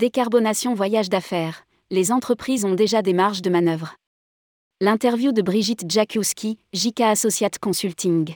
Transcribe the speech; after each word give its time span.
Décarbonation 0.00 0.72
voyage 0.72 1.10
d'affaires. 1.10 1.66
Les 1.90 2.10
entreprises 2.10 2.64
ont 2.64 2.72
déjà 2.72 3.02
des 3.02 3.12
marges 3.12 3.42
de 3.42 3.50
manœuvre. 3.50 3.96
L'interview 4.80 5.30
de 5.32 5.42
Brigitte 5.42 5.84
Jakiewski, 5.86 6.56
JK 6.72 7.02
Associate 7.02 7.58
Consulting. 7.58 8.34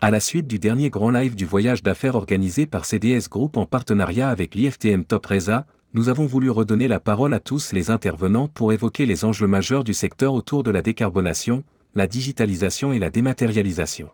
À 0.00 0.10
la 0.10 0.18
suite 0.18 0.48
du 0.48 0.58
dernier 0.58 0.90
grand 0.90 1.12
live 1.12 1.36
du 1.36 1.44
voyage 1.44 1.84
d'affaires 1.84 2.16
organisé 2.16 2.66
par 2.66 2.86
CDS 2.86 3.28
Group 3.30 3.56
en 3.56 3.66
partenariat 3.66 4.28
avec 4.28 4.56
l'IFTM 4.56 5.04
Top 5.04 5.26
Reza, 5.26 5.64
nous 5.92 6.08
avons 6.08 6.26
voulu 6.26 6.50
redonner 6.50 6.88
la 6.88 6.98
parole 6.98 7.34
à 7.34 7.38
tous 7.38 7.72
les 7.72 7.90
intervenants 7.90 8.48
pour 8.48 8.72
évoquer 8.72 9.06
les 9.06 9.24
enjeux 9.24 9.46
majeurs 9.46 9.84
du 9.84 9.94
secteur 9.94 10.34
autour 10.34 10.64
de 10.64 10.72
la 10.72 10.82
décarbonation, 10.82 11.62
la 11.94 12.08
digitalisation 12.08 12.92
et 12.92 12.98
la 12.98 13.10
dématérialisation. 13.10 14.10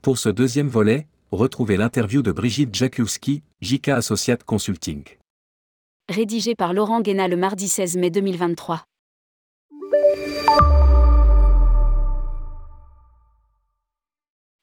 Pour 0.00 0.16
ce 0.16 0.30
deuxième 0.30 0.68
volet, 0.68 1.08
retrouvez 1.30 1.76
l'interview 1.76 2.22
de 2.22 2.32
Brigitte 2.32 2.74
Jakiewski, 2.74 3.42
JK 3.60 3.88
Associate 3.88 4.42
Consulting. 4.44 5.17
Rédigé 6.10 6.54
par 6.54 6.72
Laurent 6.72 7.02
Guéna 7.02 7.28
le 7.28 7.36
mardi 7.36 7.68
16 7.68 7.98
mai 7.98 8.08
2023. 8.08 8.82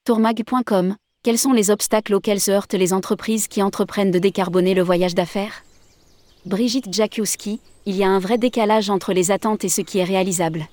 Tourmag.com 0.05 0.95
Quels 1.21 1.37
sont 1.37 1.53
les 1.53 1.69
obstacles 1.69 2.15
auxquels 2.15 2.39
se 2.39 2.49
heurtent 2.49 2.73
les 2.73 2.93
entreprises 2.93 3.47
qui 3.47 3.61
entreprennent 3.61 4.09
de 4.09 4.17
décarboner 4.17 4.73
le 4.73 4.81
voyage 4.81 5.13
d'affaires? 5.13 5.63
Brigitte 6.47 6.91
Jakiewski, 6.91 7.61
il 7.85 7.95
y 7.95 8.03
a 8.03 8.09
un 8.09 8.17
vrai 8.17 8.39
décalage 8.39 8.89
entre 8.89 9.13
les 9.13 9.29
attentes 9.29 9.63
et 9.63 9.69
ce 9.69 9.81
qui 9.81 9.99
est 9.99 10.03
réalisable. 10.03 10.65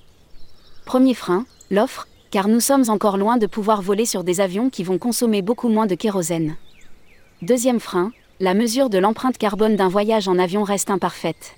Premier 0.85 1.13
frein, 1.13 1.45
l'offre, 1.69 2.07
car 2.31 2.47
nous 2.47 2.59
sommes 2.59 2.89
encore 2.89 3.17
loin 3.17 3.37
de 3.37 3.45
pouvoir 3.45 3.83
voler 3.83 4.07
sur 4.07 4.23
des 4.23 4.41
avions 4.41 4.71
qui 4.71 4.83
vont 4.83 4.97
consommer 4.97 5.43
beaucoup 5.43 5.69
moins 5.69 5.85
de 5.85 5.93
kérosène. 5.93 6.55
Deuxième 7.43 7.79
frein, 7.79 8.11
la 8.43 8.53
mesure 8.53 8.89
de 8.89 8.97
l'empreinte 8.97 9.37
carbone 9.37 9.77
d'un 9.77 9.87
voyage 9.87 10.27
en 10.27 10.37
avion 10.37 10.63
reste 10.63 10.89
imparfaite. 10.89 11.55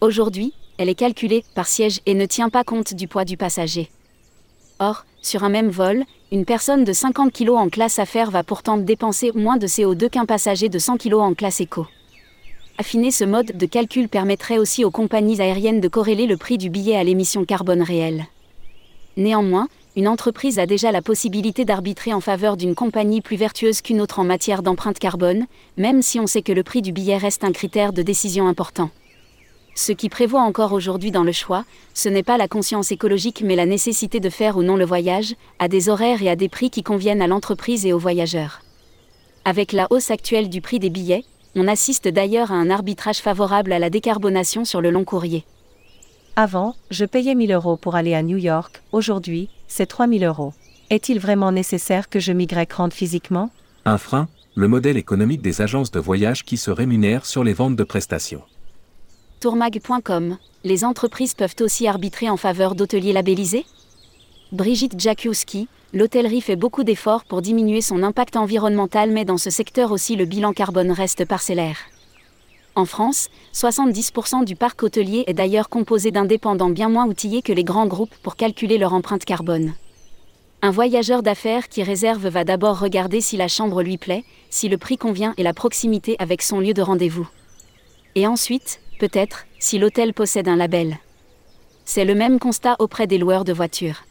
Aujourd'hui, 0.00 0.52
elle 0.76 0.88
est 0.88 0.96
calculée 0.96 1.44
par 1.54 1.68
siège 1.68 2.00
et 2.06 2.14
ne 2.14 2.26
tient 2.26 2.48
pas 2.48 2.64
compte 2.64 2.92
du 2.92 3.06
poids 3.06 3.24
du 3.24 3.36
passager. 3.36 3.88
Or, 4.80 5.04
sur 5.20 5.44
un 5.44 5.48
même 5.48 5.68
vol, 5.68 6.02
une 6.32 6.44
personne 6.44 6.82
de 6.82 6.92
50 6.92 7.32
kg 7.32 7.50
en 7.50 7.68
classe 7.68 8.00
affaires 8.00 8.32
va 8.32 8.42
pourtant 8.42 8.78
dépenser 8.78 9.30
moins 9.36 9.58
de 9.58 9.68
CO2 9.68 10.10
qu'un 10.10 10.26
passager 10.26 10.68
de 10.68 10.80
100 10.80 10.96
kg 10.96 11.14
en 11.14 11.34
classe 11.34 11.60
éco. 11.60 11.86
Affiner 12.78 13.12
ce 13.12 13.22
mode 13.22 13.56
de 13.56 13.66
calcul 13.66 14.08
permettrait 14.08 14.58
aussi 14.58 14.84
aux 14.84 14.90
compagnies 14.90 15.40
aériennes 15.40 15.80
de 15.80 15.86
corréler 15.86 16.26
le 16.26 16.36
prix 16.36 16.58
du 16.58 16.68
billet 16.68 16.96
à 16.96 17.04
l'émission 17.04 17.44
carbone 17.44 17.82
réelle. 17.82 18.26
Néanmoins, 19.16 19.68
une 19.94 20.08
entreprise 20.08 20.58
a 20.58 20.64
déjà 20.64 20.90
la 20.90 21.02
possibilité 21.02 21.66
d'arbitrer 21.66 22.14
en 22.14 22.20
faveur 22.20 22.56
d'une 22.56 22.74
compagnie 22.74 23.20
plus 23.20 23.36
vertueuse 23.36 23.82
qu'une 23.82 24.00
autre 24.00 24.20
en 24.20 24.24
matière 24.24 24.62
d'empreinte 24.62 24.98
carbone, 24.98 25.46
même 25.76 26.00
si 26.00 26.18
on 26.18 26.26
sait 26.26 26.40
que 26.40 26.52
le 26.52 26.62
prix 26.62 26.80
du 26.80 26.92
billet 26.92 27.18
reste 27.18 27.44
un 27.44 27.52
critère 27.52 27.92
de 27.92 28.00
décision 28.02 28.48
important. 28.48 28.90
Ce 29.74 29.92
qui 29.92 30.08
prévoit 30.08 30.42
encore 30.42 30.72
aujourd'hui 30.72 31.10
dans 31.10 31.24
le 31.24 31.32
choix, 31.32 31.64
ce 31.92 32.08
n'est 32.08 32.22
pas 32.22 32.38
la 32.38 32.48
conscience 32.48 32.90
écologique 32.90 33.42
mais 33.44 33.56
la 33.56 33.66
nécessité 33.66 34.18
de 34.18 34.30
faire 34.30 34.56
ou 34.56 34.62
non 34.62 34.76
le 34.76 34.86
voyage, 34.86 35.34
à 35.58 35.68
des 35.68 35.90
horaires 35.90 36.22
et 36.22 36.30
à 36.30 36.36
des 36.36 36.48
prix 36.48 36.70
qui 36.70 36.82
conviennent 36.82 37.22
à 37.22 37.26
l'entreprise 37.26 37.84
et 37.84 37.92
aux 37.92 37.98
voyageurs. 37.98 38.62
Avec 39.44 39.72
la 39.72 39.88
hausse 39.90 40.10
actuelle 40.10 40.48
du 40.48 40.62
prix 40.62 40.78
des 40.78 40.90
billets, 40.90 41.24
on 41.54 41.68
assiste 41.68 42.08
d'ailleurs 42.08 42.50
à 42.50 42.54
un 42.54 42.70
arbitrage 42.70 43.18
favorable 43.18 43.72
à 43.72 43.78
la 43.78 43.90
décarbonation 43.90 44.64
sur 44.64 44.80
le 44.80 44.90
long 44.90 45.04
courrier. 45.04 45.44
Avant, 46.34 46.74
je 46.90 47.04
payais 47.04 47.34
1000 47.34 47.52
euros 47.52 47.76
pour 47.76 47.94
aller 47.94 48.14
à 48.14 48.22
New 48.22 48.38
York, 48.38 48.82
aujourd'hui, 48.92 49.50
c'est 49.68 49.84
3000 49.84 50.24
euros. 50.24 50.54
Est-il 50.88 51.20
vraiment 51.20 51.52
nécessaire 51.52 52.08
que 52.08 52.20
je 52.20 52.32
m'y 52.32 52.48
rende 52.74 52.94
physiquement? 52.94 53.50
Un 53.84 53.98
frein, 53.98 54.28
le 54.54 54.66
modèle 54.66 54.96
économique 54.96 55.42
des 55.42 55.60
agences 55.60 55.90
de 55.90 56.00
voyage 56.00 56.44
qui 56.44 56.56
se 56.56 56.70
rémunèrent 56.70 57.26
sur 57.26 57.44
les 57.44 57.52
ventes 57.52 57.76
de 57.76 57.84
prestations. 57.84 58.40
Tourmag.com 59.40 60.38
Les 60.64 60.86
entreprises 60.86 61.34
peuvent 61.34 61.56
aussi 61.60 61.86
arbitrer 61.86 62.30
en 62.30 62.38
faveur 62.38 62.74
d'hôteliers 62.76 63.12
labellisés? 63.12 63.66
Brigitte 64.52 64.98
Jakiewski, 64.98 65.68
l'hôtellerie 65.92 66.40
fait 66.40 66.56
beaucoup 66.56 66.82
d'efforts 66.82 67.24
pour 67.24 67.42
diminuer 67.42 67.82
son 67.82 68.02
impact 68.02 68.36
environnemental 68.36 69.10
mais 69.10 69.26
dans 69.26 69.38
ce 69.38 69.50
secteur 69.50 69.92
aussi 69.92 70.16
le 70.16 70.24
bilan 70.24 70.54
carbone 70.54 70.92
reste 70.92 71.26
parcellaire. 71.26 71.76
En 72.74 72.86
France, 72.86 73.28
70% 73.52 74.46
du 74.46 74.56
parc 74.56 74.82
hôtelier 74.82 75.24
est 75.26 75.34
d'ailleurs 75.34 75.68
composé 75.68 76.10
d'indépendants 76.10 76.70
bien 76.70 76.88
moins 76.88 77.06
outillés 77.06 77.42
que 77.42 77.52
les 77.52 77.64
grands 77.64 77.86
groupes 77.86 78.14
pour 78.22 78.34
calculer 78.34 78.78
leur 78.78 78.94
empreinte 78.94 79.26
carbone. 79.26 79.74
Un 80.62 80.70
voyageur 80.70 81.22
d'affaires 81.22 81.68
qui 81.68 81.82
réserve 81.82 82.28
va 82.28 82.44
d'abord 82.44 82.78
regarder 82.78 83.20
si 83.20 83.36
la 83.36 83.48
chambre 83.48 83.82
lui 83.82 83.98
plaît, 83.98 84.24
si 84.48 84.70
le 84.70 84.78
prix 84.78 84.96
convient 84.96 85.34
et 85.36 85.42
la 85.42 85.52
proximité 85.52 86.16
avec 86.18 86.40
son 86.40 86.60
lieu 86.60 86.72
de 86.72 86.80
rendez-vous. 86.80 87.28
Et 88.14 88.26
ensuite, 88.26 88.80
peut-être, 88.98 89.44
si 89.58 89.78
l'hôtel 89.78 90.14
possède 90.14 90.48
un 90.48 90.56
label. 90.56 90.98
C'est 91.84 92.06
le 92.06 92.14
même 92.14 92.38
constat 92.38 92.76
auprès 92.78 93.06
des 93.06 93.18
loueurs 93.18 93.44
de 93.44 93.52
voitures. 93.52 94.04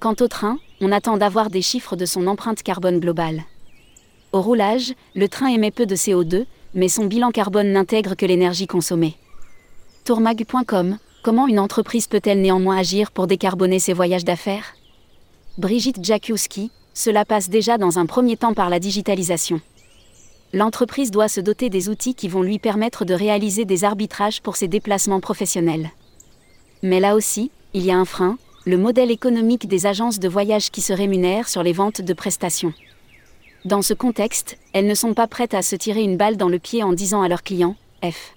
Quant 0.00 0.14
au 0.20 0.26
train, 0.26 0.58
on 0.80 0.90
attend 0.90 1.18
d'avoir 1.18 1.50
des 1.50 1.62
chiffres 1.62 1.94
de 1.94 2.06
son 2.06 2.26
empreinte 2.26 2.62
carbone 2.64 2.98
globale. 2.98 3.44
Au 4.32 4.42
roulage, 4.42 4.94
le 5.14 5.28
train 5.28 5.48
émet 5.48 5.70
peu 5.70 5.86
de 5.86 5.94
CO2, 5.94 6.46
mais 6.76 6.88
son 6.88 7.06
bilan 7.06 7.32
carbone 7.32 7.72
n'intègre 7.72 8.14
que 8.14 8.26
l'énergie 8.26 8.68
consommée. 8.68 9.16
Tourmag.com 10.04 10.98
Comment 11.22 11.48
une 11.48 11.58
entreprise 11.58 12.06
peut-elle 12.06 12.40
néanmoins 12.40 12.76
agir 12.76 13.10
pour 13.10 13.26
décarboner 13.26 13.80
ses 13.80 13.94
voyages 13.94 14.24
d'affaires? 14.24 14.76
Brigitte 15.58 16.04
Jakiewski 16.04 16.70
Cela 16.94 17.24
passe 17.24 17.48
déjà 17.48 17.78
dans 17.78 17.98
un 17.98 18.06
premier 18.06 18.36
temps 18.36 18.54
par 18.54 18.70
la 18.70 18.78
digitalisation. 18.78 19.60
L'entreprise 20.52 21.10
doit 21.10 21.28
se 21.28 21.40
doter 21.40 21.70
des 21.70 21.88
outils 21.88 22.14
qui 22.14 22.28
vont 22.28 22.42
lui 22.42 22.60
permettre 22.60 23.04
de 23.04 23.14
réaliser 23.14 23.64
des 23.64 23.82
arbitrages 23.82 24.40
pour 24.40 24.54
ses 24.54 24.68
déplacements 24.68 25.20
professionnels. 25.20 25.90
Mais 26.82 27.00
là 27.00 27.16
aussi, 27.16 27.50
il 27.74 27.84
y 27.84 27.90
a 27.90 27.98
un 27.98 28.04
frein, 28.04 28.38
le 28.66 28.76
modèle 28.76 29.10
économique 29.10 29.66
des 29.66 29.86
agences 29.86 30.20
de 30.20 30.28
voyage 30.28 30.70
qui 30.70 30.82
se 30.82 30.92
rémunèrent 30.92 31.48
sur 31.48 31.62
les 31.62 31.72
ventes 31.72 32.02
de 32.02 32.12
prestations. 32.12 32.74
Dans 33.66 33.82
ce 33.82 33.94
contexte, 33.94 34.58
elles 34.72 34.86
ne 34.86 34.94
sont 34.94 35.12
pas 35.12 35.26
prêtes 35.26 35.52
à 35.52 35.60
se 35.60 35.74
tirer 35.74 36.04
une 36.04 36.16
balle 36.16 36.36
dans 36.36 36.48
le 36.48 36.60
pied 36.60 36.84
en 36.84 36.92
disant 36.92 37.22
à 37.22 37.28
leurs 37.28 37.42
clients 37.42 37.74
F. 38.00 38.36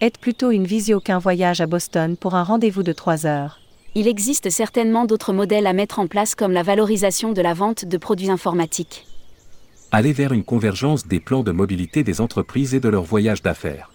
Aide 0.00 0.16
plutôt 0.16 0.52
une 0.52 0.64
visio 0.64 1.00
qu'un 1.00 1.18
voyage 1.18 1.60
à 1.60 1.66
Boston 1.66 2.16
pour 2.16 2.34
un 2.34 2.44
rendez-vous 2.44 2.82
de 2.82 2.94
3 2.94 3.26
heures. 3.26 3.60
Il 3.94 4.08
existe 4.08 4.48
certainement 4.48 5.04
d'autres 5.04 5.34
modèles 5.34 5.66
à 5.66 5.74
mettre 5.74 5.98
en 5.98 6.06
place 6.06 6.34
comme 6.34 6.52
la 6.52 6.62
valorisation 6.62 7.34
de 7.34 7.42
la 7.42 7.52
vente 7.52 7.84
de 7.84 7.98
produits 7.98 8.30
informatiques. 8.30 9.06
Aller 9.92 10.14
vers 10.14 10.32
une 10.32 10.44
convergence 10.44 11.06
des 11.06 11.20
plans 11.20 11.42
de 11.42 11.52
mobilité 11.52 12.02
des 12.02 12.22
entreprises 12.22 12.74
et 12.74 12.80
de 12.80 12.88
leurs 12.88 13.04
voyages 13.04 13.42
d'affaires. 13.42 13.90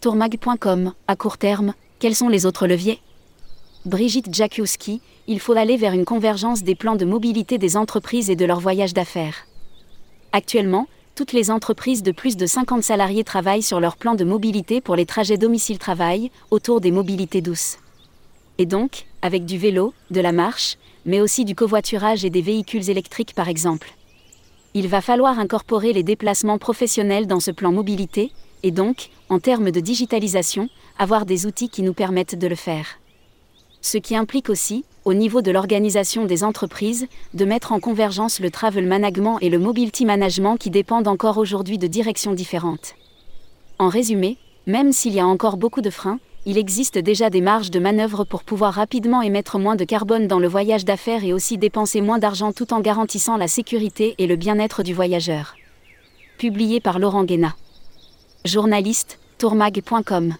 Tourmag.com, 0.00 0.92
à 1.06 1.14
court 1.14 1.38
terme, 1.38 1.74
quels 2.00 2.16
sont 2.16 2.28
les 2.28 2.46
autres 2.46 2.66
leviers? 2.66 3.00
Brigitte 3.84 4.34
Jakiewski, 4.34 5.00
il 5.28 5.38
faut 5.38 5.52
aller 5.52 5.76
vers 5.76 5.92
une 5.92 6.04
convergence 6.04 6.64
des 6.64 6.74
plans 6.74 6.96
de 6.96 7.04
mobilité 7.04 7.58
des 7.58 7.76
entreprises 7.76 8.28
et 8.28 8.34
de 8.34 8.44
leurs 8.44 8.58
voyages 8.58 8.94
d'affaires. 8.94 9.46
Actuellement, 10.34 10.86
toutes 11.14 11.34
les 11.34 11.50
entreprises 11.50 12.02
de 12.02 12.10
plus 12.10 12.38
de 12.38 12.46
50 12.46 12.82
salariés 12.82 13.22
travaillent 13.22 13.62
sur 13.62 13.80
leur 13.80 13.98
plan 13.98 14.14
de 14.14 14.24
mobilité 14.24 14.80
pour 14.80 14.96
les 14.96 15.04
trajets 15.04 15.36
domicile-travail, 15.36 16.30
autour 16.50 16.80
des 16.80 16.90
mobilités 16.90 17.42
douces. 17.42 17.76
Et 18.56 18.64
donc, 18.64 19.04
avec 19.20 19.44
du 19.44 19.58
vélo, 19.58 19.92
de 20.10 20.22
la 20.22 20.32
marche, 20.32 20.78
mais 21.04 21.20
aussi 21.20 21.44
du 21.44 21.54
covoiturage 21.54 22.24
et 22.24 22.30
des 22.30 22.40
véhicules 22.40 22.88
électriques 22.88 23.34
par 23.34 23.48
exemple. 23.48 23.92
Il 24.72 24.88
va 24.88 25.02
falloir 25.02 25.38
incorporer 25.38 25.92
les 25.92 26.02
déplacements 26.02 26.58
professionnels 26.58 27.26
dans 27.26 27.40
ce 27.40 27.50
plan 27.50 27.70
mobilité, 27.70 28.32
et 28.62 28.70
donc, 28.70 29.10
en 29.28 29.38
termes 29.38 29.70
de 29.70 29.80
digitalisation, 29.80 30.70
avoir 30.98 31.26
des 31.26 31.44
outils 31.44 31.68
qui 31.68 31.82
nous 31.82 31.92
permettent 31.92 32.38
de 32.38 32.46
le 32.46 32.54
faire 32.54 32.86
ce 33.82 33.98
qui 33.98 34.16
implique 34.16 34.48
aussi, 34.48 34.84
au 35.04 35.12
niveau 35.12 35.42
de 35.42 35.50
l'organisation 35.50 36.24
des 36.24 36.44
entreprises, 36.44 37.06
de 37.34 37.44
mettre 37.44 37.72
en 37.72 37.80
convergence 37.80 38.40
le 38.40 38.50
travel 38.50 38.86
management 38.86 39.38
et 39.40 39.50
le 39.50 39.58
mobility 39.58 40.06
management 40.06 40.56
qui 40.56 40.70
dépendent 40.70 41.08
encore 41.08 41.38
aujourd'hui 41.38 41.78
de 41.78 41.88
directions 41.88 42.32
différentes. 42.32 42.94
En 43.78 43.88
résumé, 43.88 44.38
même 44.66 44.92
s'il 44.92 45.12
y 45.12 45.20
a 45.20 45.26
encore 45.26 45.56
beaucoup 45.56 45.80
de 45.80 45.90
freins, 45.90 46.20
il 46.46 46.58
existe 46.58 46.98
déjà 46.98 47.30
des 47.30 47.40
marges 47.40 47.70
de 47.70 47.78
manœuvre 47.78 48.24
pour 48.24 48.44
pouvoir 48.44 48.74
rapidement 48.74 49.22
émettre 49.22 49.58
moins 49.58 49.76
de 49.76 49.84
carbone 49.84 50.26
dans 50.26 50.38
le 50.38 50.48
voyage 50.48 50.84
d'affaires 50.84 51.24
et 51.24 51.32
aussi 51.32 51.58
dépenser 51.58 52.00
moins 52.00 52.18
d'argent 52.18 52.52
tout 52.52 52.72
en 52.72 52.80
garantissant 52.80 53.36
la 53.36 53.48
sécurité 53.48 54.14
et 54.18 54.26
le 54.26 54.36
bien-être 54.36 54.82
du 54.82 54.94
voyageur. 54.94 55.54
Publié 56.38 56.80
par 56.80 56.98
Laurent 56.98 57.24
Guéna. 57.24 57.54
Journaliste, 58.44 59.18
tourmag.com. 59.38 60.34